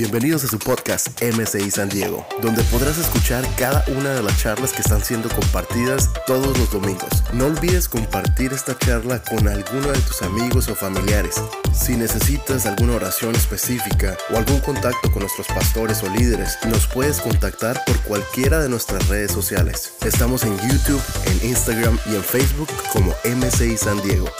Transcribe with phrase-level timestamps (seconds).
[0.00, 4.72] Bienvenidos a su podcast MCI San Diego, donde podrás escuchar cada una de las charlas
[4.72, 7.22] que están siendo compartidas todos los domingos.
[7.34, 11.42] No olvides compartir esta charla con alguno de tus amigos o familiares.
[11.74, 17.20] Si necesitas alguna oración específica o algún contacto con nuestros pastores o líderes, nos puedes
[17.20, 19.92] contactar por cualquiera de nuestras redes sociales.
[20.02, 24.30] Estamos en YouTube, en Instagram y en Facebook como MCI San Diego.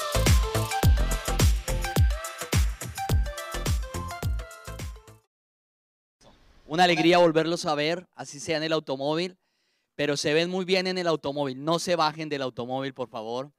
[6.70, 9.36] Una alegría volverlos a ver, así sea en el automóvil,
[9.96, 11.64] pero se ven muy bien en el automóvil.
[11.64, 13.52] No se bajen del automóvil, por favor.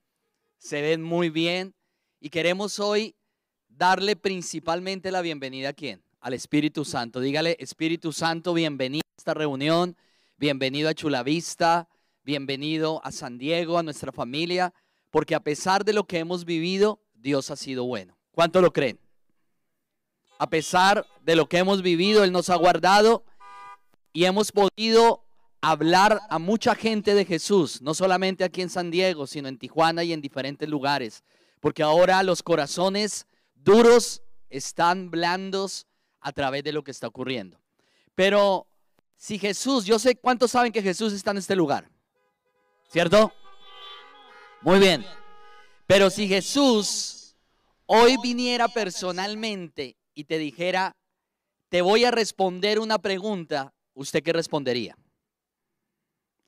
[0.57, 1.75] Se ven muy bien
[2.21, 3.17] y queremos hoy
[3.67, 6.01] darle principalmente la bienvenida a quién?
[6.21, 7.19] Al Espíritu Santo.
[7.19, 9.97] Dígale, Espíritu Santo, bienvenido a esta reunión,
[10.37, 11.89] bienvenido a Chulavista,
[12.23, 14.73] bienvenido a San Diego, a nuestra familia,
[15.09, 18.17] porque a pesar de lo que hemos vivido, Dios ha sido bueno.
[18.31, 19.01] ¿Cuánto lo creen?
[20.41, 23.23] A pesar de lo que hemos vivido, Él nos ha guardado
[24.11, 25.23] y hemos podido
[25.61, 30.03] hablar a mucha gente de Jesús, no solamente aquí en San Diego, sino en Tijuana
[30.03, 31.23] y en diferentes lugares,
[31.59, 35.85] porque ahora los corazones duros están blandos
[36.21, 37.61] a través de lo que está ocurriendo.
[38.15, 38.65] Pero
[39.17, 41.87] si Jesús, yo sé cuántos saben que Jesús está en este lugar,
[42.89, 43.31] ¿cierto?
[44.61, 45.05] Muy bien.
[45.85, 47.35] Pero si Jesús
[47.85, 50.95] hoy viniera personalmente y te dijera,
[51.69, 54.97] te voy a responder una pregunta, ¿usted qué respondería?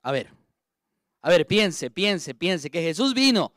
[0.02, 0.30] A ver,
[1.22, 3.54] a ver, piense, piense, piense, que Jesús vino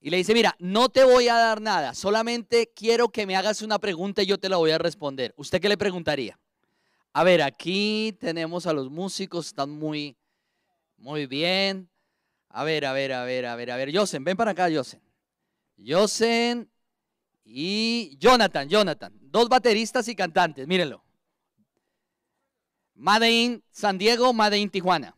[0.00, 3.60] y le dice, mira, no te voy a dar nada, solamente quiero que me hagas
[3.60, 5.34] una pregunta y yo te la voy a responder.
[5.36, 6.38] ¿Usted qué le preguntaría?
[7.12, 10.16] A ver, aquí tenemos a los músicos, están muy,
[10.96, 11.90] muy bien.
[12.48, 15.02] A ver, a ver, a ver, a ver, a ver, Josen, ven para acá, Josen.
[15.84, 16.70] Josen,
[17.52, 21.02] y Jonathan, Jonathan, dos bateristas y cantantes, mírenlo.
[22.94, 25.16] Made San Diego, Made Tijuana.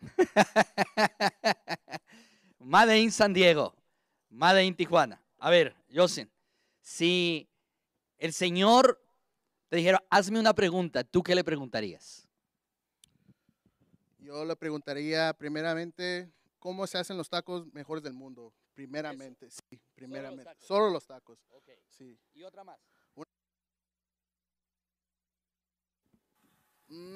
[2.58, 3.76] Made San Diego,
[4.28, 5.22] Made Tijuana.
[5.38, 6.28] A ver, Josen,
[6.80, 7.48] si
[8.18, 9.00] el Señor
[9.68, 12.26] te dijera, hazme una pregunta, ¿tú qué le preguntarías?
[14.18, 18.52] Yo le preguntaría primeramente cómo se hacen los tacos mejores del mundo.
[18.76, 20.50] Primeramente, sí, primeramente.
[20.58, 21.38] Solo los tacos.
[21.88, 22.20] Sí.
[22.34, 22.78] ¿Y otra más?
[26.88, 27.12] Mm,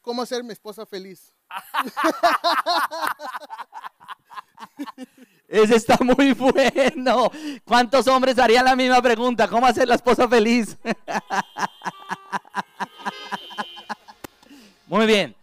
[0.00, 1.34] ¿Cómo hacer mi esposa feliz?
[5.48, 7.28] Ese está muy bueno.
[7.64, 9.48] ¿Cuántos hombres harían la misma pregunta?
[9.48, 10.78] ¿Cómo hacer la esposa feliz?
[14.86, 15.34] Muy bien.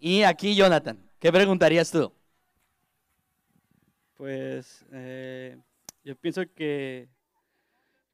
[0.00, 2.10] Y aquí, Jonathan, ¿qué preguntarías tú?
[4.18, 5.56] Pues eh,
[6.02, 7.08] yo pienso que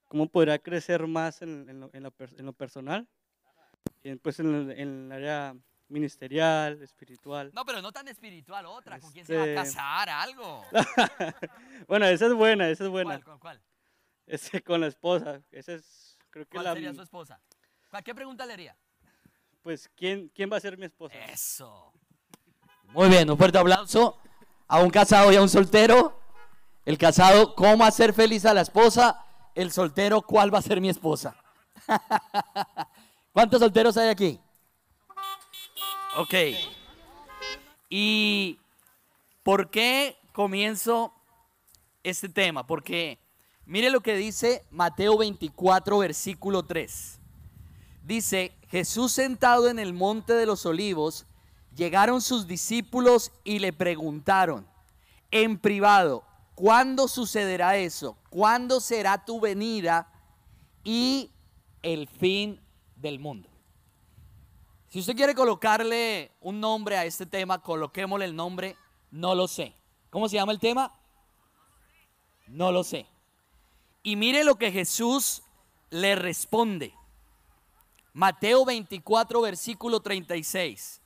[0.05, 3.09] cómo podrá crecer más en, lo, personal
[4.03, 5.57] y pues en, el área
[5.89, 7.51] ministerial, espiritual.
[7.55, 9.01] No, pero no tan espiritual, otra.
[9.01, 10.11] ¿Con quién se va a este casar?
[10.11, 10.63] Algo.
[11.89, 13.15] bueno, esa es buena, esa es buena.
[13.15, 13.25] ¿Cuál?
[13.25, 13.63] ¿Con cuál?
[14.27, 15.43] Ese, con la esposa.
[15.51, 17.41] Esa es, creo que ¿Cuál la, sería su esposa?
[18.05, 18.77] ¿Qué pregunta le haría?
[19.63, 21.15] Pues, ¿quién, ¿quién va a ser mi esposa?
[21.25, 21.95] Eso.
[22.89, 24.21] Muy bien, un fuerte aplauso
[24.69, 26.19] a un casado y a un soltero.
[26.85, 29.25] El casado, ¿cómo hacer feliz a la esposa?
[29.55, 31.37] El soltero, ¿cuál va a ser mi esposa?
[33.33, 34.41] ¿Cuántos solteros hay aquí?
[36.17, 36.35] Ok.
[37.89, 38.59] ¿Y
[39.43, 41.13] por qué comienzo
[42.03, 42.67] este tema?
[42.67, 43.19] Porque
[43.67, 47.21] mire lo que dice Mateo 24, versículo 3.
[48.03, 51.27] Dice, Jesús sentado en el monte de los olivos,
[51.75, 54.67] Llegaron sus discípulos y le preguntaron
[55.31, 56.25] en privado,
[56.55, 58.17] ¿cuándo sucederá eso?
[58.31, 60.13] ¿Cuándo será tu venida
[60.85, 61.33] y
[61.83, 62.61] el fin
[62.97, 63.49] del mundo?
[64.89, 68.77] Si usted quiere colocarle un nombre a este tema, coloquémosle el nombre,
[69.11, 69.75] no lo sé.
[70.11, 70.93] ¿Cómo se llama el tema?
[72.47, 73.07] No lo sé.
[74.05, 75.43] Y mire lo que Jesús
[75.91, 76.95] le responde.
[78.13, 81.01] Mateo 24, versículo 36.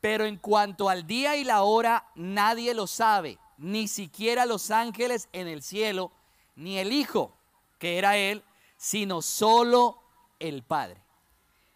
[0.00, 5.28] Pero en cuanto al día y la hora, nadie lo sabe, ni siquiera los ángeles
[5.32, 6.12] en el cielo,
[6.54, 7.32] ni el Hijo,
[7.78, 8.44] que era Él,
[8.76, 9.98] sino solo
[10.38, 11.02] el Padre.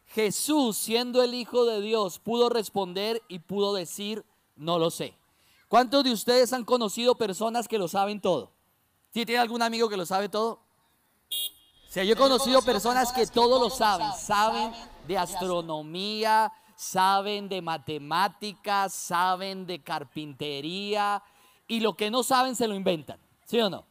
[0.06, 4.24] Jesús, siendo el Hijo de Dios, pudo responder y pudo decir,
[4.56, 5.16] no lo sé.
[5.68, 8.52] ¿Cuántos de ustedes han conocido personas que lo saben todo?
[9.12, 10.60] ¿Sí tiene algún amigo que lo sabe todo?
[11.30, 14.72] O sea, yo he conocido personas que todo lo saben, saben
[15.06, 21.22] de astronomía, saben de matemáticas, saben de carpintería
[21.66, 23.84] y lo que no saben se lo inventan, ¿sí o no?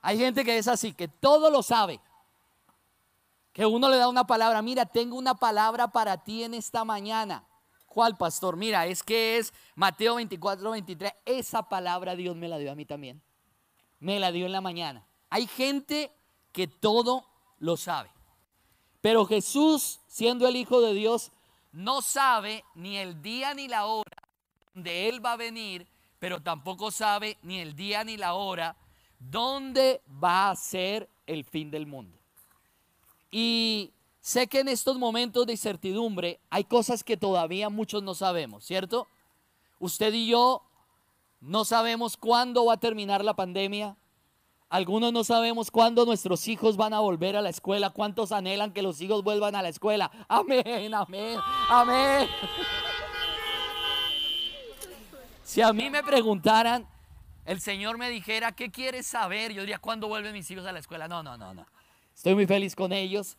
[0.00, 2.00] Hay gente que es así, que todo lo sabe,
[3.52, 7.44] Que uno le da una palabra, mira, tengo una palabra para ti en esta mañana.
[7.86, 8.56] ¿Cuál, pastor?
[8.56, 11.12] Mira, es que es Mateo 24, 23.
[11.26, 13.20] Esa palabra Dios me la dio a mí también.
[14.00, 15.06] Me la dio en la mañana.
[15.28, 16.10] Hay gente
[16.52, 17.26] que todo
[17.58, 18.10] lo sabe.
[19.02, 21.32] Pero Jesús, siendo el Hijo de Dios,
[21.72, 24.16] no sabe ni el día ni la hora
[24.74, 25.86] donde Él va a venir,
[26.18, 28.76] pero tampoco sabe ni el día ni la hora
[29.18, 32.16] donde va a ser el fin del mundo.
[33.30, 38.64] Y sé que en estos momentos de incertidumbre hay cosas que todavía muchos no sabemos,
[38.64, 39.08] ¿cierto?
[39.78, 40.62] Usted y yo
[41.40, 43.96] no sabemos cuándo va a terminar la pandemia.
[44.72, 47.90] Algunos no sabemos cuándo nuestros hijos van a volver a la escuela.
[47.90, 50.10] ¿Cuántos anhelan que los hijos vuelvan a la escuela?
[50.28, 51.38] Amén, amén,
[51.68, 52.26] amén.
[55.44, 56.88] Si a mí me preguntaran,
[57.44, 59.52] el Señor me dijera, ¿qué quieres saber?
[59.52, 61.06] Yo diría, ¿cuándo vuelven mis hijos a la escuela?
[61.06, 61.66] No, no, no, no.
[62.16, 63.36] Estoy muy feliz con ellos.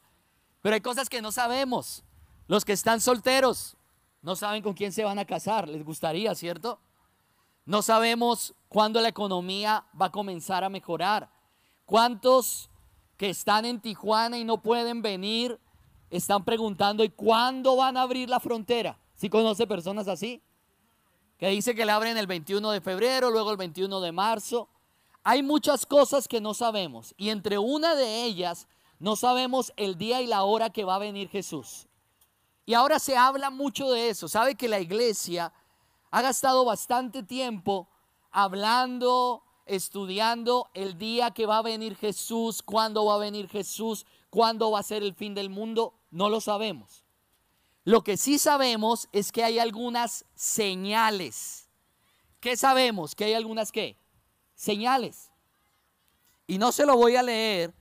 [0.61, 2.03] Pero hay cosas que no sabemos.
[2.47, 3.75] Los que están solteros
[4.21, 5.67] no saben con quién se van a casar.
[5.67, 6.79] Les gustaría, ¿cierto?
[7.65, 11.29] No sabemos cuándo la economía va a comenzar a mejorar.
[11.85, 12.69] ¿Cuántos
[13.17, 15.59] que están en Tijuana y no pueden venir
[16.09, 18.99] están preguntando, ¿y cuándo van a abrir la frontera?
[19.15, 20.43] ¿Sí conoce personas así?
[21.37, 24.69] Que dice que la abren el 21 de febrero, luego el 21 de marzo.
[25.23, 28.67] Hay muchas cosas que no sabemos y entre una de ellas
[28.99, 31.87] no sabemos el día y la hora que va a venir Jesús.
[32.65, 34.27] Y ahora se habla mucho de eso.
[34.27, 35.51] Sabe que la iglesia
[36.13, 37.89] ha gastado bastante tiempo
[38.29, 44.69] hablando, estudiando el día que va a venir Jesús, cuándo va a venir Jesús, cuándo
[44.69, 45.95] va a ser el fin del mundo.
[46.11, 47.03] No lo sabemos.
[47.83, 51.67] Lo que sí sabemos es que hay algunas señales.
[52.39, 53.15] ¿Qué sabemos?
[53.15, 53.97] Que hay algunas qué?
[54.53, 55.31] Señales.
[56.45, 57.73] Y no se lo voy a leer,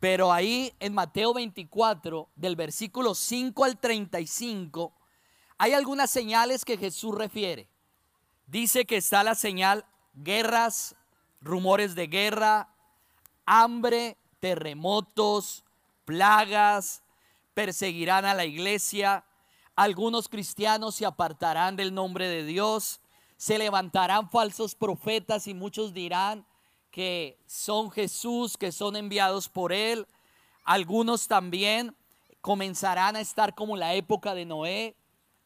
[0.00, 4.94] pero ahí en Mateo 24, del versículo 5 al 35,
[5.58, 7.73] hay algunas señales que Jesús refiere.
[8.46, 10.96] Dice que está la señal guerras,
[11.40, 12.68] rumores de guerra,
[13.46, 15.64] hambre, terremotos,
[16.04, 17.02] plagas,
[17.54, 19.24] perseguirán a la iglesia,
[19.76, 23.00] algunos cristianos se apartarán del nombre de Dios,
[23.36, 26.46] se levantarán falsos profetas y muchos dirán
[26.90, 30.06] que son Jesús, que son enviados por Él.
[30.64, 31.96] Algunos también
[32.40, 34.94] comenzarán a estar como la época de Noé,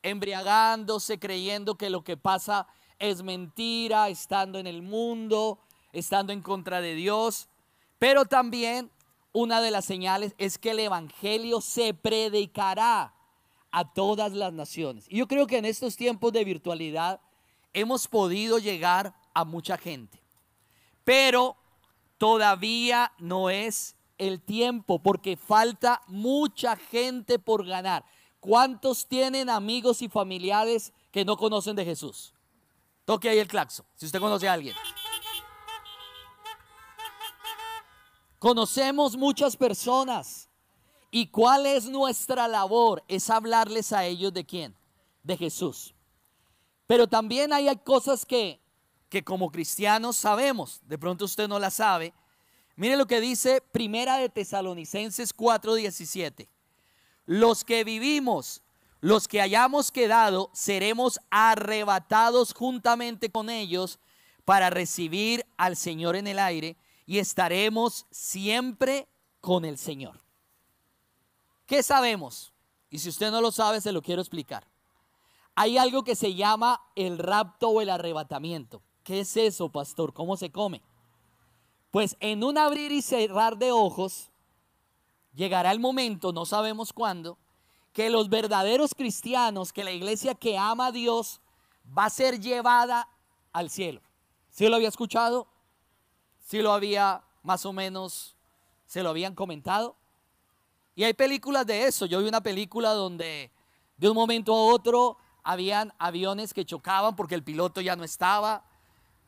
[0.03, 2.67] embriagándose, creyendo que lo que pasa
[2.99, 5.59] es mentira, estando en el mundo,
[5.93, 7.49] estando en contra de Dios.
[7.99, 8.91] Pero también
[9.33, 13.15] una de las señales es que el Evangelio se predicará
[13.71, 15.07] a todas las naciones.
[15.09, 17.21] Y yo creo que en estos tiempos de virtualidad
[17.73, 20.21] hemos podido llegar a mucha gente.
[21.05, 21.57] Pero
[22.17, 28.05] todavía no es el tiempo porque falta mucha gente por ganar.
[28.41, 32.35] ¿Cuántos tienen amigos y familiares que no conocen de Jesús?
[33.09, 34.77] Toque ahí el claxo, si usted conoce a alguien.
[38.39, 40.47] Conocemos muchas personas.
[41.11, 43.03] ¿Y cuál es nuestra labor?
[43.09, 44.77] Es hablarles a ellos de quién?
[45.23, 45.95] De Jesús.
[46.87, 48.61] Pero también hay cosas que,
[49.09, 50.83] que como cristianos sabemos.
[50.85, 52.13] De pronto usted no las sabe.
[52.77, 56.47] Mire lo que dice Primera de Tesalonicenses 4:17.
[57.25, 58.61] Los que vivimos
[59.01, 63.99] los que hayamos quedado seremos arrebatados juntamente con ellos
[64.45, 66.77] para recibir al Señor en el aire
[67.07, 69.09] y estaremos siempre
[69.41, 70.21] con el Señor.
[71.67, 72.53] ¿Qué sabemos?
[72.91, 74.67] Y si usted no lo sabe, se lo quiero explicar.
[75.55, 78.83] Hay algo que se llama el rapto o el arrebatamiento.
[79.03, 80.13] ¿Qué es eso, pastor?
[80.13, 80.83] ¿Cómo se come?
[81.91, 84.31] Pues en un abrir y cerrar de ojos,
[85.35, 87.39] llegará el momento, no sabemos cuándo,
[87.99, 91.41] que los verdaderos cristianos, que la iglesia que ama a Dios,
[91.99, 93.09] va a ser llevada
[93.53, 94.01] al cielo.
[94.51, 95.49] ¿Sí lo había escuchado?
[96.39, 98.37] ¿Sí lo había más o menos,
[98.87, 99.97] se lo habían comentado?
[100.95, 102.07] Y hay películas de eso.
[102.07, 103.51] Yo vi una película donde
[103.97, 108.65] de un momento a otro habían aviones que chocaban porque el piloto ya no estaba,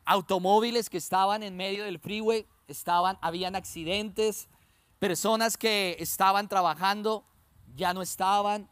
[0.04, 4.48] automóviles que estaban en medio del freeway, estaban, habían accidentes,
[5.00, 7.24] personas que estaban trabajando
[7.76, 8.68] ya no estaban,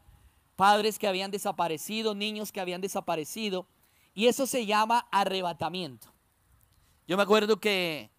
[0.55, 3.67] padres que habían desaparecido, niños que habían desaparecido,
[4.13, 6.13] y eso se llama arrebatamiento.
[7.07, 8.11] Yo me acuerdo que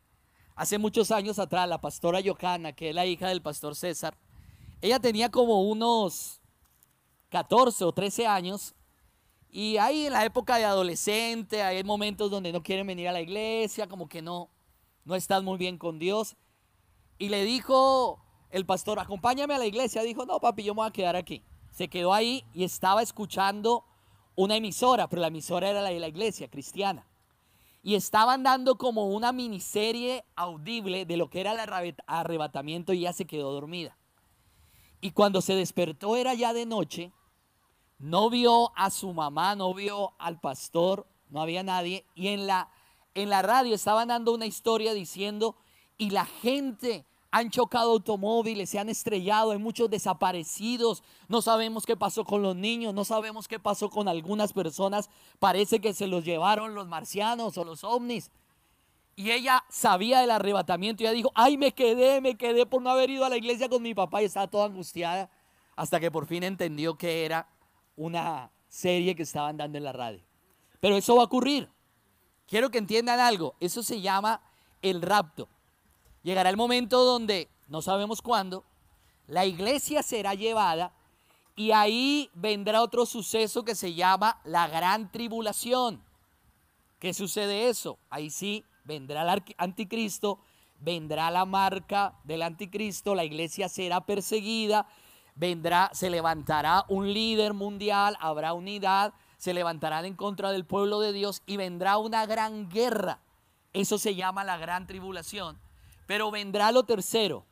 [0.55, 4.17] hace muchos años atrás la pastora Johanna, que es la hija del pastor César,
[4.81, 6.41] ella tenía como unos
[7.29, 8.75] 14 o 13 años
[9.53, 13.21] y ahí en la época de adolescente, hay momentos donde no quieren venir a la
[13.21, 14.49] iglesia, como que no,
[15.05, 16.37] no están muy bien con Dios.
[17.19, 20.03] Y le dijo el pastor, acompáñame a la iglesia.
[20.03, 21.43] Dijo, no, papi, yo me voy a quedar aquí.
[21.71, 23.85] Se quedó ahí y estaba escuchando
[24.35, 27.07] una emisora, pero la emisora era la de la iglesia cristiana.
[27.83, 33.13] Y estaban dando como una miniserie audible de lo que era el arrebatamiento y ya
[33.13, 33.97] se quedó dormida.
[35.01, 37.13] Y cuando se despertó era ya de noche,
[37.99, 42.05] no vio a su mamá, no vio al pastor, no había nadie.
[42.15, 42.71] Y en la,
[43.15, 45.57] en la radio estaban dando una historia diciendo,
[45.97, 51.97] y la gente han chocado automóviles, se han estrellado, hay muchos desaparecidos, no sabemos qué
[51.97, 55.09] pasó con los niños, no sabemos qué pasó con algunas personas,
[55.39, 58.31] parece que se los llevaron los marcianos o los ovnis.
[59.15, 62.91] Y ella sabía del arrebatamiento y ella dijo, ay, me quedé, me quedé por no
[62.91, 65.31] haber ido a la iglesia con mi papá y estaba toda angustiada
[65.77, 67.47] hasta que por fin entendió que era
[67.97, 70.21] una serie que estaban dando en la radio.
[70.81, 71.69] Pero eso va a ocurrir.
[72.47, 74.43] Quiero que entiendan algo, eso se llama
[74.83, 75.49] el rapto.
[76.23, 78.65] Llegará el momento donde, no sabemos cuándo,
[79.27, 80.93] la iglesia será llevada
[81.57, 86.03] y ahí vendrá otro suceso que se llama la gran tribulación.
[86.99, 87.99] ¿Qué sucede eso?
[88.11, 90.41] Ahí sí vendrá el anticristo,
[90.81, 94.87] vendrá la marca del anticristo, la iglesia será perseguida,
[95.35, 101.13] vendrá, se levantará un líder mundial, habrá unidad, se levantarán en contra del pueblo de
[101.13, 103.21] Dios y vendrá una gran guerra.
[103.73, 105.59] Eso se llama la gran tribulación.
[106.11, 107.47] Pero vendrá lo tercero,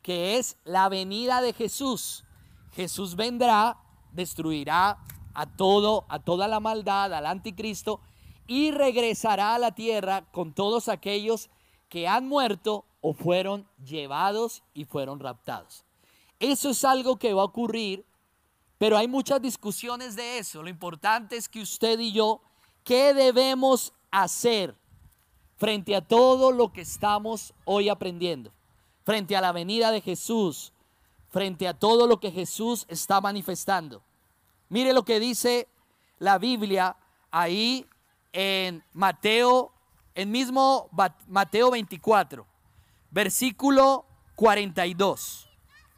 [0.00, 2.24] que es la venida de Jesús.
[2.70, 3.78] Jesús vendrá,
[4.12, 4.96] destruirá
[5.34, 8.00] a todo, a toda la maldad, al anticristo
[8.46, 11.50] y regresará a la tierra con todos aquellos
[11.88, 15.84] que han muerto o fueron llevados y fueron raptados.
[16.38, 18.06] Eso es algo que va a ocurrir,
[18.78, 20.62] pero hay muchas discusiones de eso.
[20.62, 22.40] Lo importante es que usted y yo,
[22.84, 24.76] ¿qué debemos hacer?
[25.60, 28.50] Frente a todo lo que estamos hoy aprendiendo,
[29.04, 30.72] frente a la venida de Jesús,
[31.28, 34.02] frente a todo lo que Jesús está manifestando.
[34.70, 35.68] Mire lo que dice
[36.18, 36.96] la Biblia
[37.30, 37.86] ahí
[38.32, 39.70] en Mateo,
[40.14, 40.88] en mismo
[41.28, 42.46] Mateo 24,
[43.10, 45.46] versículo 42.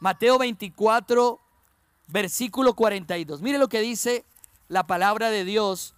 [0.01, 1.41] Mateo 24,
[2.09, 3.41] versículo 42.
[3.41, 4.25] Mire lo que dice
[4.67, 5.95] la palabra de Dios.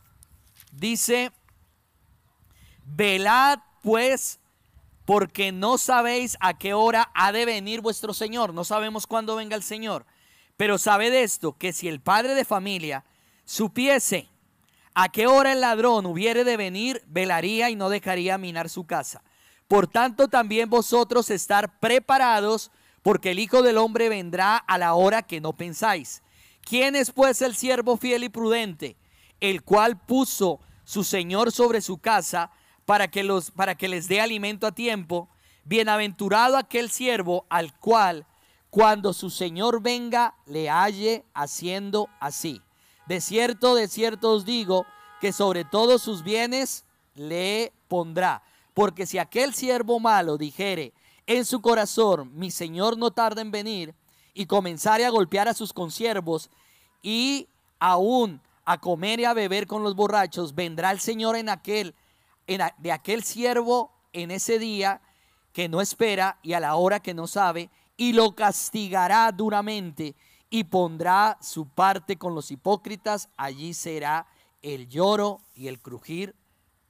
[0.70, 1.32] Dice,
[2.84, 4.40] Velad pues,
[5.04, 8.54] porque no sabéis a qué hora ha de venir vuestro Señor.
[8.54, 10.06] No sabemos cuándo venga el Señor.
[10.56, 13.04] Pero sabed esto, que si el padre de familia
[13.44, 14.28] supiese
[14.94, 19.22] a qué hora el ladrón hubiere de venir, velaría y no dejaría minar su casa.
[19.66, 22.70] Por tanto, también vosotros estar preparados,
[23.02, 26.22] porque el Hijo del Hombre vendrá a la hora que no pensáis.
[26.62, 28.96] ¿Quién es pues el siervo fiel y prudente,
[29.40, 32.52] el cual puso su Señor sobre su casa?
[32.84, 35.28] Para que, los, para que les dé alimento a tiempo.
[35.64, 38.26] Bienaventurado aquel siervo al cual
[38.70, 42.60] cuando su Señor venga le halle haciendo así.
[43.06, 44.84] De cierto, de cierto os digo
[45.20, 48.42] que sobre todos sus bienes le pondrá.
[48.74, 50.92] Porque si aquel siervo malo dijere
[51.26, 53.94] en su corazón, mi Señor no tarda en venir,
[54.34, 56.50] y comenzare a golpear a sus consiervos,
[57.02, 57.46] y
[57.78, 61.94] aún a comer y a beber con los borrachos, vendrá el Señor en aquel
[62.46, 65.00] de aquel siervo en ese día
[65.52, 70.16] que no espera y a la hora que no sabe, y lo castigará duramente
[70.50, 74.26] y pondrá su parte con los hipócritas, allí será
[74.62, 76.34] el lloro y el crujir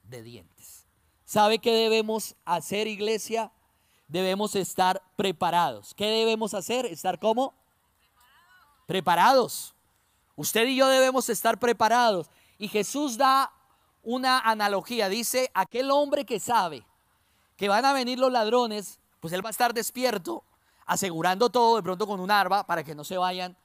[0.03, 0.85] de dientes.
[1.25, 3.51] ¿Sabe qué debemos hacer, iglesia?
[4.07, 5.93] Debemos estar preparados.
[5.95, 6.85] ¿Qué debemos hacer?
[6.85, 7.53] ¿Estar como?
[8.85, 9.73] Preparados.
[10.35, 12.29] Usted y yo debemos estar preparados.
[12.57, 13.51] Y Jesús da
[14.05, 15.09] una analogía.
[15.09, 16.85] Dice, aquel hombre que sabe
[17.57, 20.43] que van a venir los ladrones, pues él va a estar despierto,
[20.85, 23.57] asegurando todo de pronto con un arma para que no se vayan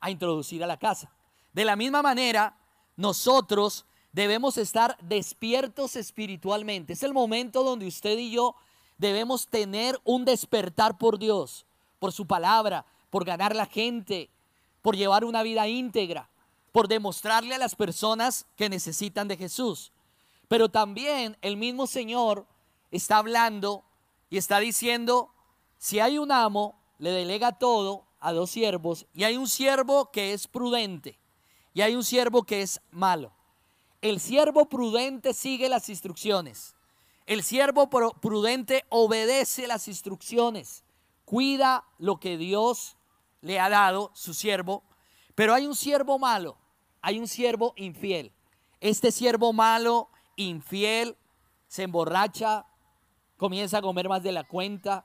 [0.00, 1.10] a introducir a la casa.
[1.52, 2.56] De la misma manera,
[2.96, 6.94] nosotros debemos estar despiertos espiritualmente.
[6.94, 8.56] Es el momento donde usted y yo
[8.96, 11.66] debemos tener un despertar por Dios,
[11.98, 14.30] por su palabra, por ganar la gente,
[14.80, 16.28] por llevar una vida íntegra
[16.72, 19.92] por demostrarle a las personas que necesitan de Jesús.
[20.48, 22.46] Pero también el mismo Señor
[22.90, 23.84] está hablando
[24.30, 25.30] y está diciendo,
[25.78, 30.32] si hay un amo, le delega todo a dos siervos y hay un siervo que
[30.32, 31.18] es prudente
[31.74, 33.32] y hay un siervo que es malo.
[34.00, 36.74] El siervo prudente sigue las instrucciones.
[37.26, 40.82] El siervo prudente obedece las instrucciones.
[41.24, 42.96] Cuida lo que Dios
[43.42, 44.82] le ha dado, su siervo.
[45.34, 46.58] Pero hay un siervo malo
[47.02, 48.32] hay un siervo infiel.
[48.80, 51.16] Este siervo malo, infiel,
[51.68, 52.66] se emborracha,
[53.36, 55.04] comienza a comer más de la cuenta,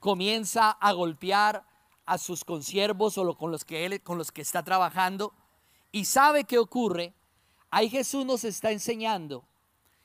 [0.00, 1.64] comienza a golpear
[2.04, 5.32] a sus consiervos o con los que él con los que está trabajando
[5.90, 7.14] y sabe qué ocurre,
[7.70, 9.44] ahí Jesús nos está enseñando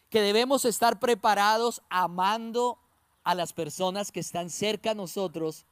[0.10, 2.80] que debemos estar preparados amando
[3.24, 5.66] a las personas que están cerca a nosotros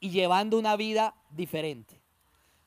[0.00, 2.03] y llevando una vida diferente.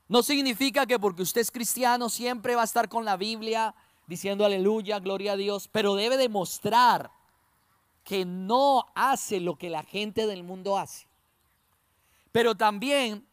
[0.07, 3.75] No significa que porque usted es cristiano siempre va a estar con la Biblia
[4.07, 7.11] diciendo aleluya, gloria a Dios, pero debe demostrar
[8.03, 11.07] que no hace lo que la gente del mundo hace.
[12.31, 13.27] Pero también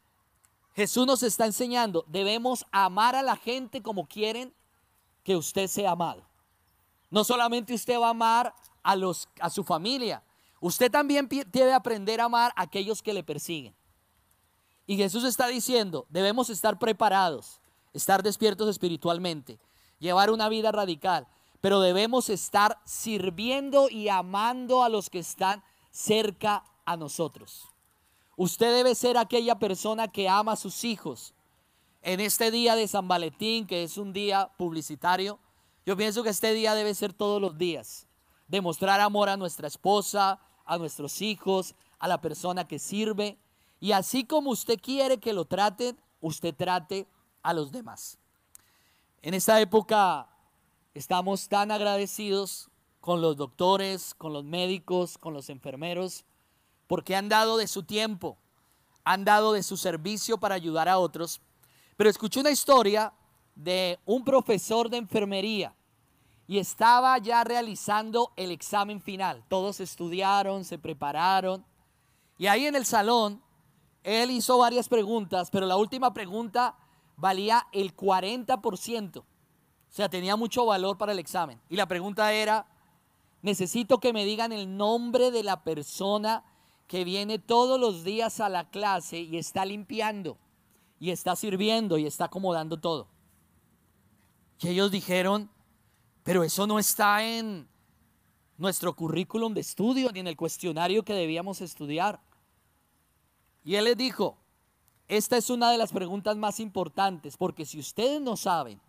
[0.74, 4.52] Jesús nos está enseñando, debemos amar a la gente como quieren
[5.22, 6.26] que usted sea amado.
[7.08, 8.52] No solamente usted va a amar
[8.82, 10.24] a, los, a su familia,
[10.60, 13.76] usted también debe aprender a amar a aquellos que le persiguen.
[14.86, 17.60] Y Jesús está diciendo, debemos estar preparados,
[17.92, 19.58] estar despiertos espiritualmente,
[19.98, 21.26] llevar una vida radical,
[21.60, 27.68] pero debemos estar sirviendo y amando a los que están cerca a nosotros.
[28.36, 31.34] Usted debe ser aquella persona que ama a sus hijos.
[32.02, 35.38] En este día de San Valentín, que es un día publicitario,
[35.86, 38.06] yo pienso que este día debe ser todos los días.
[38.48, 43.38] Demostrar amor a nuestra esposa, a nuestros hijos, a la persona que sirve.
[43.84, 47.06] Y así como usted quiere que lo traten, usted trate
[47.42, 48.16] a los demás.
[49.20, 50.26] En esta época
[50.94, 52.70] estamos tan agradecidos
[53.02, 56.24] con los doctores, con los médicos, con los enfermeros,
[56.86, 58.38] porque han dado de su tiempo,
[59.04, 61.42] han dado de su servicio para ayudar a otros.
[61.98, 63.12] Pero escuché una historia
[63.54, 65.74] de un profesor de enfermería
[66.46, 69.44] y estaba ya realizando el examen final.
[69.46, 71.66] Todos estudiaron, se prepararon
[72.38, 73.44] y ahí en el salón
[74.04, 76.76] él hizo varias preguntas, pero la última pregunta
[77.16, 79.18] valía el 40%.
[79.18, 79.24] O
[79.88, 81.60] sea, tenía mucho valor para el examen.
[81.68, 82.66] Y la pregunta era,
[83.42, 86.44] necesito que me digan el nombre de la persona
[86.86, 90.38] que viene todos los días a la clase y está limpiando,
[91.00, 93.08] y está sirviendo, y está acomodando todo.
[94.60, 95.50] Y ellos dijeron,
[96.22, 97.68] pero eso no está en
[98.56, 102.20] nuestro currículum de estudio ni en el cuestionario que debíamos estudiar.
[103.64, 104.36] Y él les dijo,
[105.08, 108.80] esta es una de las preguntas más importantes, porque si ustedes no saben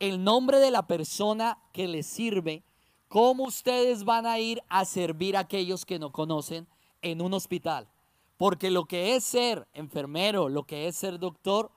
[0.00, 2.64] el nombre de la persona que les sirve,
[3.08, 6.66] ¿cómo ustedes van a ir a servir a aquellos que no conocen
[7.02, 7.88] en un hospital?
[8.36, 11.70] Porque lo que es ser enfermero, lo que es ser doctor,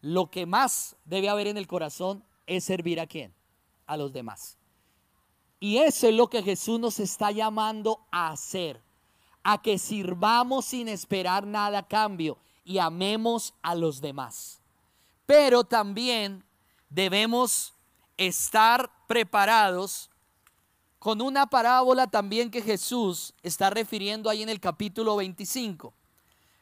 [0.00, 3.34] lo que más debe haber en el corazón es servir a quién?
[3.86, 4.58] A los demás.
[5.60, 8.82] Y eso es lo que Jesús nos está llamando a hacer,
[9.48, 14.60] a que sirvamos sin esperar nada a cambio y amemos a los demás.
[15.24, 16.42] Pero también
[16.90, 17.72] debemos
[18.16, 20.10] estar preparados
[20.98, 25.94] con una parábola también que Jesús está refiriendo ahí en el capítulo 25,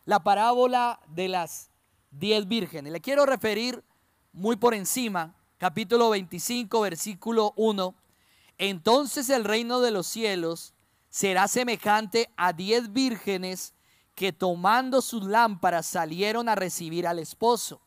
[0.05, 1.71] la parábola de las
[2.11, 2.93] diez vírgenes.
[2.93, 3.83] Le quiero referir
[4.35, 7.95] muy por encima capítulo 25, versículo 1,
[8.59, 10.75] entonces el reino de los cielos
[11.15, 13.73] será semejante a diez vírgenes
[14.17, 17.81] que tomando sus lámparas salieron a recibir al esposo.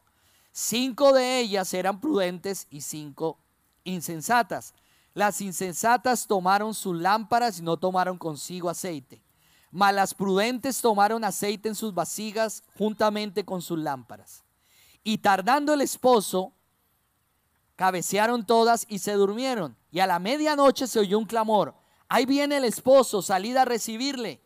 [0.54, 3.38] Cinco de ellas eran prudentes y cinco
[3.84, 4.74] insensatas.
[5.14, 9.22] Las insensatas tomaron sus lámparas y no tomaron consigo aceite.
[9.72, 14.46] Mas las prudentes tomaron aceite en sus vasijas juntamente con sus lámparas.
[15.04, 16.54] Y tardando el esposo,
[17.76, 19.76] cabecearon todas y se durmieron.
[19.92, 21.76] Y a la medianoche se oyó un clamor.
[22.10, 24.42] Ahí viene el esposo, salida a recibirle.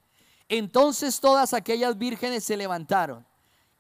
[0.50, 3.26] Entonces todas aquellas vírgenes se levantaron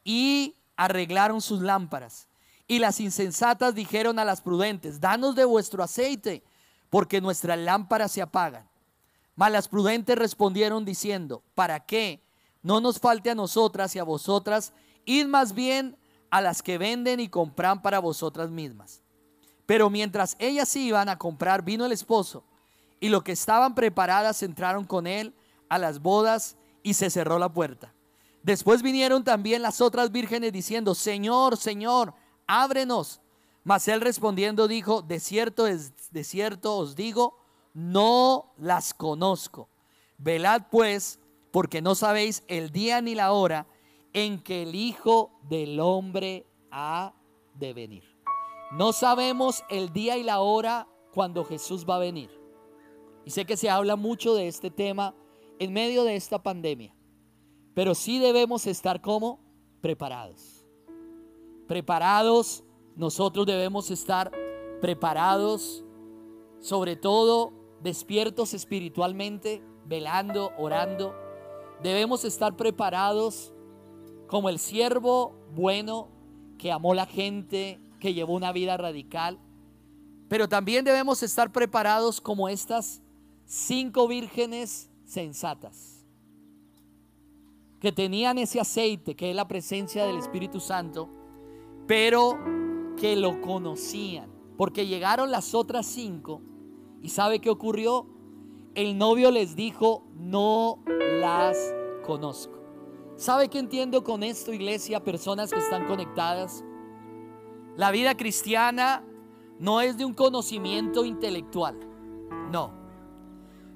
[0.03, 2.27] y arreglaron sus lámparas.
[2.67, 6.43] Y las insensatas dijeron a las prudentes, danos de vuestro aceite,
[6.89, 8.69] porque nuestras lámparas se apagan.
[9.35, 12.23] Mas las prudentes respondieron diciendo, ¿para qué?
[12.61, 14.73] No nos falte a nosotras y a vosotras,
[15.05, 15.97] id más bien
[16.29, 19.01] a las que venden y compran para vosotras mismas.
[19.65, 22.43] Pero mientras ellas iban a comprar, vino el esposo,
[23.01, 25.33] y lo que estaban preparadas entraron con él
[25.67, 27.93] a las bodas y se cerró la puerta.
[28.43, 32.13] Después vinieron también las otras vírgenes diciendo, Señor, Señor,
[32.47, 33.19] ábrenos.
[33.63, 37.37] Mas él respondiendo dijo, de cierto, es, de cierto os digo,
[37.73, 39.67] no las conozco.
[40.17, 41.19] Velad pues,
[41.51, 43.67] porque no sabéis el día ni la hora
[44.13, 47.13] en que el Hijo del Hombre ha
[47.55, 48.03] de venir.
[48.71, 52.40] No sabemos el día y la hora cuando Jesús va a venir.
[53.25, 55.13] Y sé que se habla mucho de este tema
[55.59, 56.95] en medio de esta pandemia.
[57.73, 59.39] Pero sí debemos estar como
[59.81, 60.65] preparados.
[61.67, 62.63] Preparados,
[62.95, 64.31] nosotros debemos estar
[64.81, 65.85] preparados,
[66.59, 71.15] sobre todo despiertos espiritualmente, velando, orando.
[71.81, 73.53] debemos estar preparados
[74.27, 76.09] como el siervo bueno
[76.57, 79.39] que amó la gente, que llevó una vida radical.
[80.27, 83.01] Pero también debemos estar preparados como estas
[83.51, 86.05] cinco vírgenes sensatas,
[87.81, 91.09] que tenían ese aceite, que es la presencia del Espíritu Santo,
[91.85, 92.39] pero
[92.95, 96.41] que lo conocían, porque llegaron las otras cinco
[97.01, 98.07] y ¿sabe qué ocurrió?
[98.73, 100.81] El novio les dijo, no
[101.19, 101.57] las
[102.05, 102.57] conozco.
[103.17, 106.63] ¿Sabe qué entiendo con esto, iglesia, personas que están conectadas?
[107.75, 109.03] La vida cristiana
[109.59, 111.77] no es de un conocimiento intelectual,
[112.49, 112.80] no.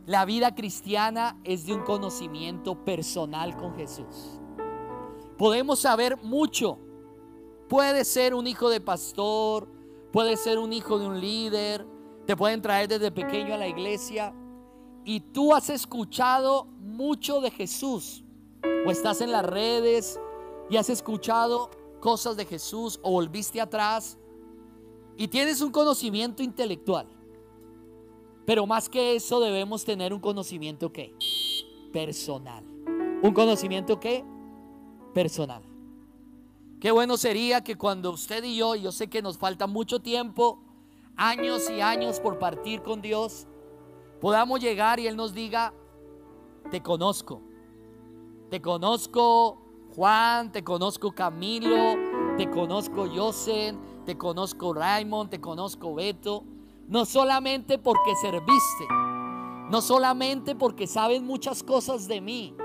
[0.06, 4.40] La vida cristiana es de un conocimiento personal con Jesús.
[5.36, 6.78] Podemos saber mucho.
[7.68, 9.68] Puede ser un hijo de pastor,
[10.12, 11.88] puede ser un hijo de un líder,
[12.28, 14.34] te pueden traer desde pequeño a la iglesia
[15.04, 18.24] y tú has escuchado mucho de Jesús
[18.86, 20.20] o estás en las redes
[20.70, 24.20] y has escuchado cosas de Jesús o volviste atrás
[25.18, 27.08] y tienes un conocimiento intelectual.
[28.46, 31.14] Pero más que eso debemos tener un conocimiento que
[31.92, 32.64] personal.
[33.22, 34.24] Un conocimiento que
[35.14, 35.64] personal.
[36.80, 40.60] Qué bueno sería que cuando usted y yo, yo sé que nos falta mucho tiempo,
[41.16, 43.48] años y años por partir con Dios,
[44.22, 45.74] podamos llegar y Él nos diga,
[46.70, 47.42] te conozco.
[48.50, 49.62] Te conozco
[49.96, 51.96] Juan, te conozco Camilo,
[52.38, 56.44] te conozco Josen, te conozco Raymond, te conozco Beto.
[56.88, 58.88] No solamente porque serviste,
[59.70, 62.56] no solamente porque sabes muchas cosas de mí,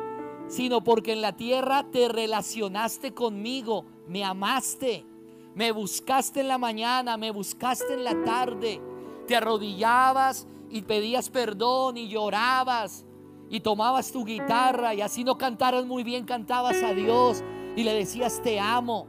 [0.47, 5.07] sino porque en la tierra te relacionaste conmigo, me amaste,
[5.55, 8.81] me buscaste en la mañana, me buscaste en la tarde,
[9.27, 13.07] te arrodillabas y pedías perdón y llorabas
[13.49, 17.43] y tomabas tu guitarra y así no cantaras muy bien, cantabas a Dios
[17.77, 19.07] y le decías te amo.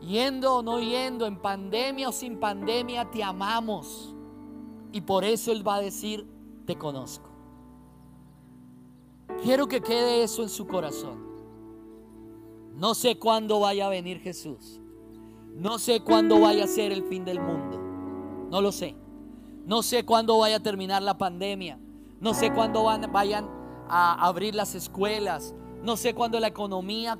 [0.00, 4.13] Yendo o no yendo, en pandemia o sin pandemia, te amamos.
[4.94, 6.24] Y por eso Él va a decir,
[6.66, 7.28] te conozco.
[9.42, 11.18] Quiero que quede eso en su corazón.
[12.76, 14.80] No sé cuándo vaya a venir Jesús.
[15.56, 17.76] No sé cuándo vaya a ser el fin del mundo.
[18.52, 18.94] No lo sé.
[19.66, 21.80] No sé cuándo vaya a terminar la pandemia.
[22.20, 23.50] No sé cuándo vayan
[23.88, 25.56] a abrir las escuelas.
[25.82, 27.18] No sé cuándo la economía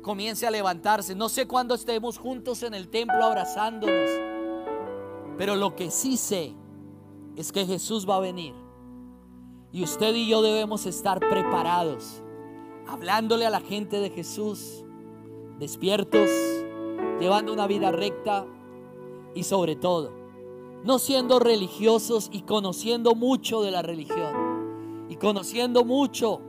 [0.00, 1.14] comience a levantarse.
[1.14, 4.08] No sé cuándo estemos juntos en el templo abrazándonos.
[5.36, 6.54] Pero lo que sí sé
[7.36, 8.54] es que Jesús va a venir.
[9.72, 12.22] Y usted y yo debemos estar preparados,
[12.88, 14.84] hablándole a la gente de Jesús,
[15.58, 16.28] despiertos,
[17.20, 18.46] llevando una vida recta
[19.34, 20.12] y sobre todo,
[20.84, 26.40] no siendo religiosos y conociendo mucho de la religión y conociendo mucho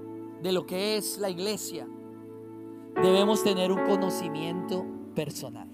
[0.42, 1.88] de lo que es la iglesia.
[2.96, 5.70] Debemos tener un conocimiento personal.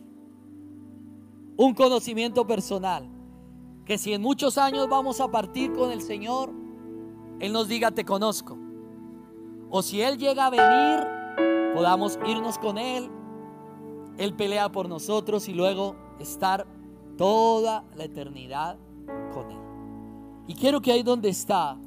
[1.55, 3.16] Un conocimiento personal
[3.87, 6.51] que si en muchos años vamos a partir con el Señor,
[7.39, 8.57] Él nos diga, te conozco.
[9.69, 13.09] O si Él llega a venir, podamos irnos con Él.
[14.17, 16.67] Él pelea por nosotros y luego estar
[17.17, 18.77] toda la eternidad
[19.33, 19.61] con Él.
[20.47, 21.77] Y quiero que ahí donde está,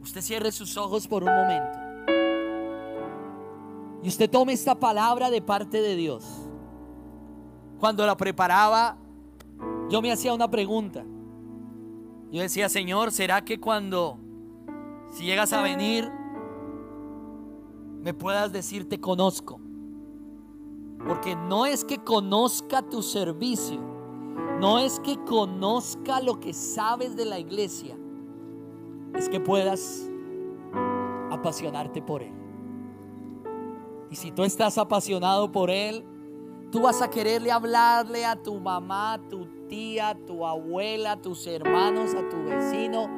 [0.00, 1.78] usted cierre sus ojos por un momento.
[4.02, 6.24] Y usted tome esta palabra de parte de Dios.
[7.78, 8.96] Cuando la preparaba,
[9.90, 11.04] yo me hacía una pregunta.
[12.30, 14.18] Yo decía, Señor, ¿será que cuando,
[15.12, 16.10] si llegas a venir,
[18.02, 19.60] me puedas decir, te conozco?
[21.06, 23.80] Porque no es que conozca tu servicio,
[24.58, 27.96] no es que conozca lo que sabes de la iglesia,
[29.14, 30.08] es que puedas
[31.30, 32.32] apasionarte por Él.
[34.10, 36.04] Y si tú estás apasionado por Él,
[36.70, 42.14] tú vas a quererle hablarle a tu mamá, a tu tía, tu abuela, tus hermanos,
[42.14, 43.08] a tu vecino,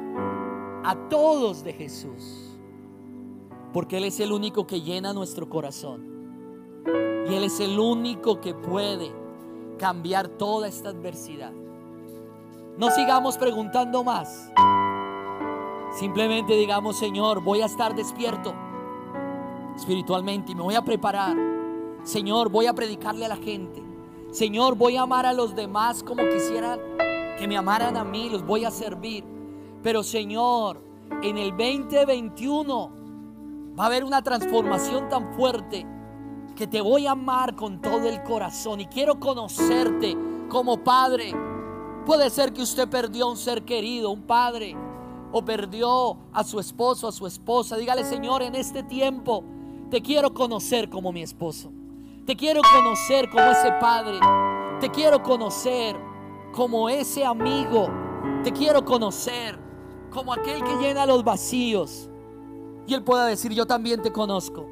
[0.83, 2.57] a todos de Jesús.
[3.73, 6.85] Porque Él es el único que llena nuestro corazón.
[7.29, 9.11] Y Él es el único que puede
[9.77, 11.51] cambiar toda esta adversidad.
[12.77, 14.51] No sigamos preguntando más.
[15.99, 18.53] Simplemente digamos, Señor, voy a estar despierto
[19.75, 21.35] espiritualmente y me voy a preparar
[22.07, 23.83] Señor, voy a predicarle a la gente.
[24.31, 26.79] Señor, voy a amar a los demás como quisieran
[27.37, 29.23] que me amaran a mí, los voy a servir.
[29.81, 30.81] Pero Señor,
[31.23, 32.91] en el 2021
[33.79, 35.85] va a haber una transformación tan fuerte
[36.55, 40.17] que te voy a amar con todo el corazón y quiero conocerte
[40.49, 41.33] como padre.
[42.05, 44.75] Puede ser que usted perdió un ser querido, un padre,
[45.31, 49.43] o perdió a su esposo, a su esposa, dígale, Señor, en este tiempo
[49.89, 51.71] te quiero conocer como mi esposo.
[52.27, 54.19] Te quiero conocer como ese padre.
[54.81, 55.95] Te quiero conocer
[56.51, 57.87] como ese amigo.
[58.43, 59.57] Te quiero conocer
[60.09, 62.09] como aquel que llena los vacíos.
[62.85, 64.67] Y él pueda decir, yo también te conozco.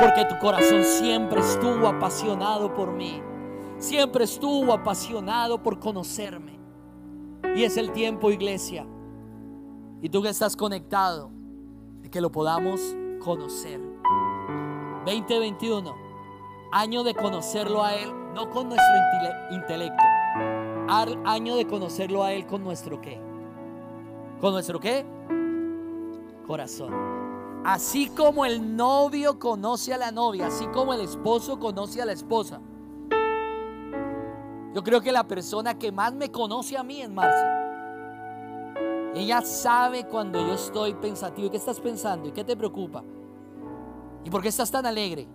[0.00, 3.20] Porque tu corazón siempre estuvo apasionado por mí.
[3.76, 6.58] Siempre estuvo apasionado por conocerme.
[7.54, 8.86] Y es el tiempo, iglesia.
[10.00, 11.30] Y tú que estás conectado,
[12.00, 12.80] de que lo podamos
[13.22, 13.78] conocer.
[15.04, 16.05] 2021,
[16.76, 18.94] año de conocerlo a Él, no con nuestro
[19.50, 20.04] intelecto,
[21.24, 23.18] año de conocerlo a Él con nuestro qué.
[24.42, 25.06] ¿Con nuestro qué?
[26.46, 26.92] Corazón.
[27.64, 32.12] Así como el novio conoce a la novia, así como el esposo conoce a la
[32.12, 32.60] esposa.
[34.74, 37.54] Yo creo que la persona que más me conoce a mí es Marcia.
[39.14, 41.46] Ella sabe cuando yo estoy pensativo.
[41.46, 42.28] ¿Y qué estás pensando?
[42.28, 43.02] ¿Y qué te preocupa?
[44.22, 45.26] ¿Y por qué estás tan alegre?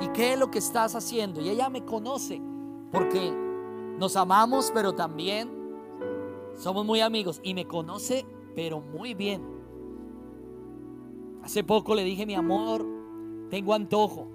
[0.00, 1.40] ¿Y qué es lo que estás haciendo?
[1.40, 2.40] Y ella me conoce
[2.90, 3.32] porque
[3.98, 5.50] nos amamos, pero también
[6.56, 7.40] somos muy amigos.
[7.42, 9.42] Y me conoce, pero muy bien.
[11.42, 12.86] Hace poco le dije, mi amor,
[13.50, 14.28] tengo antojo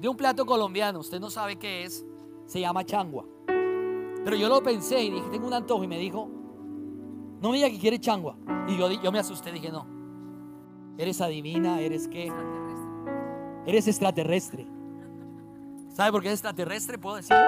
[0.00, 1.00] de un plato colombiano.
[1.00, 2.04] Usted no sabe qué es.
[2.46, 3.24] Se llama changua.
[3.46, 5.84] Pero yo lo pensé y dije, tengo un antojo.
[5.84, 6.28] Y me dijo,
[7.40, 8.36] no me diga que quiere changua.
[8.68, 9.86] Y yo, yo me asusté, dije, no.
[10.98, 12.30] Eres adivina, eres qué?
[13.66, 14.66] Eres extraterrestre.
[15.94, 16.98] ¿Sabe por qué es extraterrestre?
[16.98, 17.42] ¿Puedo decirlo?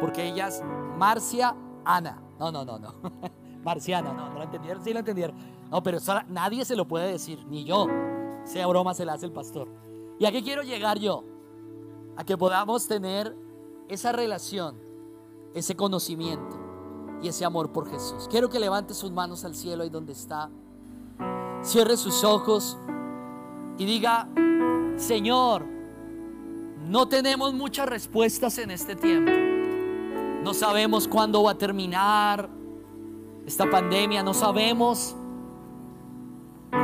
[0.00, 0.62] Porque ella es
[0.98, 2.20] Marcia Ana.
[2.38, 2.94] No, no, no, no.
[3.64, 4.82] Marciana, no, no lo entendieron.
[4.82, 5.36] Sí lo entendieron.
[5.70, 5.98] No, pero
[6.28, 7.86] nadie se lo puede decir, ni yo.
[8.44, 9.68] Sea broma, se la hace el pastor.
[10.18, 11.24] ¿Y a qué quiero llegar yo?
[12.16, 13.34] A que podamos tener
[13.88, 14.78] esa relación,
[15.54, 16.58] ese conocimiento
[17.22, 18.28] y ese amor por Jesús.
[18.30, 20.50] Quiero que levante sus manos al cielo ahí donde está.
[21.62, 22.76] Cierre sus ojos
[23.78, 24.28] y diga,
[24.96, 25.64] Señor,
[26.88, 29.32] no tenemos muchas respuestas en este tiempo.
[30.42, 32.48] No sabemos cuándo va a terminar
[33.46, 35.16] esta pandemia, no sabemos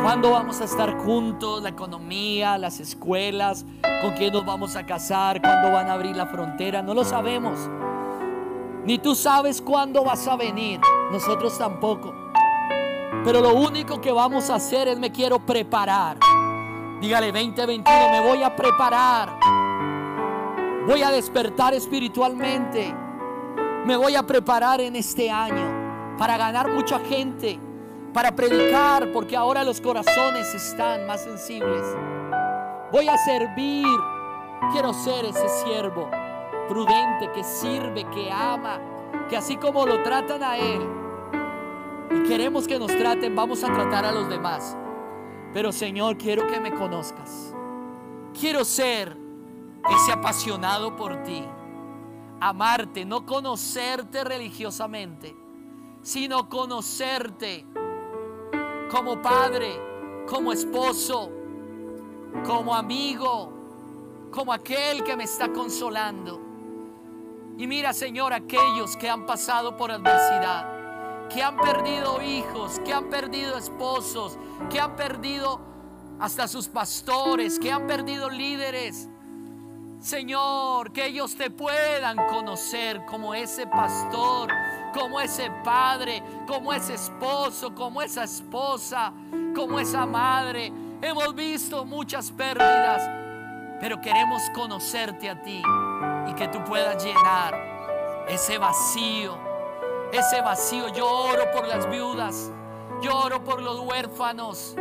[0.02, 3.64] cuándo vamos a estar juntos, la economía, las escuelas,
[4.00, 7.58] con quién nos vamos a casar, cuándo van a abrir la frontera, no lo sabemos.
[8.84, 10.80] Ni tú sabes cuándo vas a venir,
[11.12, 12.14] nosotros tampoco.
[13.24, 16.18] Pero lo único que vamos a hacer es me quiero preparar.
[17.00, 19.38] Dígale 2021, me voy a preparar.
[20.86, 22.94] Voy a despertar espiritualmente.
[23.86, 27.58] Me voy a preparar en este año para ganar mucha gente,
[28.12, 31.82] para predicar, porque ahora los corazones están más sensibles.
[32.92, 33.86] Voy a servir.
[34.72, 36.10] Quiero ser ese siervo
[36.68, 38.78] prudente, que sirve, que ama,
[39.30, 40.86] que así como lo tratan a Él
[42.10, 44.76] y queremos que nos traten, vamos a tratar a los demás.
[45.52, 47.54] Pero Señor, quiero que me conozcas.
[48.38, 49.16] Quiero ser
[49.88, 51.44] ese apasionado por ti.
[52.40, 55.36] Amarte, no conocerte religiosamente,
[56.02, 57.66] sino conocerte
[58.90, 59.78] como padre,
[60.26, 61.30] como esposo,
[62.46, 63.52] como amigo,
[64.30, 66.40] como aquel que me está consolando.
[67.58, 70.69] Y mira, Señor, aquellos que han pasado por adversidad,
[71.32, 74.36] que han perdido hijos, que han perdido esposos,
[74.68, 75.60] que han perdido
[76.18, 79.08] hasta sus pastores, que han perdido líderes.
[80.00, 84.50] Señor, que ellos te puedan conocer como ese pastor,
[84.94, 89.12] como ese padre, como ese esposo, como esa esposa,
[89.54, 90.72] como esa madre.
[91.02, 93.02] Hemos visto muchas pérdidas,
[93.80, 95.62] pero queremos conocerte a ti
[96.28, 97.54] y que tú puedas llenar
[98.28, 99.49] ese vacío,
[100.12, 100.88] ese vacío.
[100.88, 102.50] Yo oro por las viudas,
[103.02, 104.74] yo oro por los huérfanos,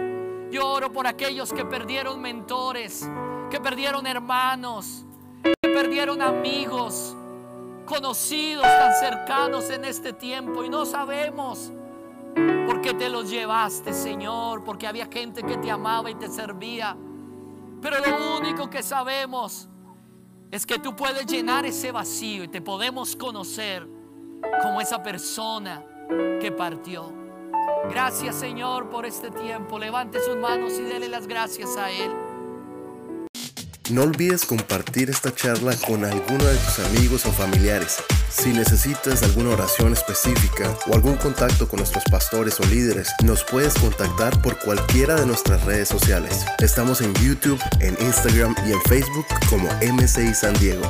[0.52, 3.08] yo oro por aquellos que perdieron mentores,
[3.50, 5.06] que perdieron hermanos,
[5.44, 7.16] que perdieron amigos,
[7.86, 11.72] conocidos tan cercanos en este tiempo y no sabemos
[12.66, 16.96] por qué te los llevaste, Señor, porque había gente que te amaba y te servía.
[17.82, 19.68] Pero lo único que sabemos
[20.52, 23.88] es que tú puedes llenar ese vacío y te podemos conocer
[24.62, 25.84] como esa persona
[26.42, 27.12] que partió.
[27.90, 29.80] Gracias Señor por este tiempo.
[29.80, 32.12] Levante sus manos y dele las gracias a Él.
[33.90, 37.98] No olvides compartir esta charla con alguno de tus amigos o familiares.
[38.30, 43.74] Si necesitas alguna oración específica o algún contacto con nuestros pastores o líderes, nos puedes
[43.74, 46.46] contactar por cualquiera de nuestras redes sociales.
[46.60, 50.84] Estamos en YouTube, en Instagram y en Facebook como MCI San Diego.